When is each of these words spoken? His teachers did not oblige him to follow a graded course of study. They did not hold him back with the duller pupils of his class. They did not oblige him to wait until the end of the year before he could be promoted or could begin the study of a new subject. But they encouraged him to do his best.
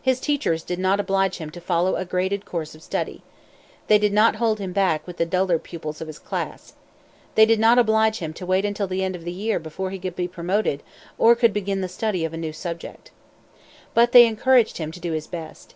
His 0.00 0.18
teachers 0.18 0.62
did 0.62 0.78
not 0.78 0.98
oblige 0.98 1.36
him 1.36 1.50
to 1.50 1.60
follow 1.60 1.96
a 1.96 2.06
graded 2.06 2.46
course 2.46 2.74
of 2.74 2.82
study. 2.82 3.20
They 3.86 3.98
did 3.98 4.14
not 4.14 4.36
hold 4.36 4.58
him 4.58 4.72
back 4.72 5.06
with 5.06 5.18
the 5.18 5.26
duller 5.26 5.58
pupils 5.58 6.00
of 6.00 6.06
his 6.06 6.18
class. 6.18 6.72
They 7.34 7.44
did 7.44 7.60
not 7.60 7.78
oblige 7.78 8.20
him 8.20 8.32
to 8.32 8.46
wait 8.46 8.64
until 8.64 8.86
the 8.86 9.04
end 9.04 9.14
of 9.14 9.24
the 9.26 9.30
year 9.30 9.58
before 9.58 9.90
he 9.90 9.98
could 9.98 10.16
be 10.16 10.26
promoted 10.26 10.82
or 11.18 11.34
could 11.36 11.52
begin 11.52 11.82
the 11.82 11.88
study 11.90 12.24
of 12.24 12.32
a 12.32 12.38
new 12.38 12.54
subject. 12.54 13.10
But 13.92 14.12
they 14.12 14.26
encouraged 14.26 14.78
him 14.78 14.90
to 14.90 15.00
do 15.00 15.12
his 15.12 15.26
best. 15.26 15.74